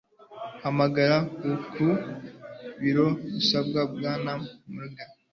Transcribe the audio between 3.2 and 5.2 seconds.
usabe Bwana Morgan